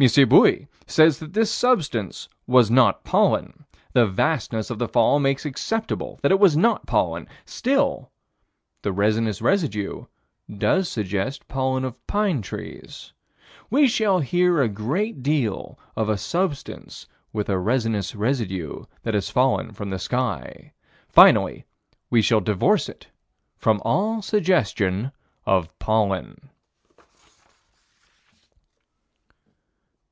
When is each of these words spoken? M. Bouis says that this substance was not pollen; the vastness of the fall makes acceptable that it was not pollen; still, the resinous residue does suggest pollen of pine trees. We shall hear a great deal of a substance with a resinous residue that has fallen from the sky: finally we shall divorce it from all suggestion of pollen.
M. 0.00 0.08
Bouis 0.26 0.66
says 0.86 1.18
that 1.20 1.32
this 1.34 1.50
substance 1.52 2.26
was 2.46 2.70
not 2.72 3.04
pollen; 3.04 3.66
the 3.92 4.06
vastness 4.06 4.68
of 4.70 4.78
the 4.80 4.88
fall 4.88 5.20
makes 5.20 5.44
acceptable 5.44 6.18
that 6.22 6.32
it 6.32 6.40
was 6.40 6.56
not 6.56 6.86
pollen; 6.86 7.28
still, 7.44 8.10
the 8.80 8.90
resinous 8.90 9.40
residue 9.42 10.06
does 10.58 10.88
suggest 10.88 11.46
pollen 11.46 11.84
of 11.84 12.04
pine 12.08 12.40
trees. 12.42 13.12
We 13.70 13.86
shall 13.86 14.18
hear 14.20 14.60
a 14.62 14.68
great 14.68 15.22
deal 15.22 15.78
of 15.94 16.08
a 16.08 16.16
substance 16.18 17.06
with 17.32 17.48
a 17.50 17.58
resinous 17.58 18.14
residue 18.14 18.84
that 19.02 19.14
has 19.14 19.28
fallen 19.30 19.72
from 19.72 19.90
the 19.90 19.98
sky: 20.00 20.72
finally 21.10 21.64
we 22.10 22.22
shall 22.22 22.40
divorce 22.40 22.88
it 22.88 23.06
from 23.58 23.80
all 23.84 24.20
suggestion 24.22 25.12
of 25.46 25.68
pollen. 25.78 26.48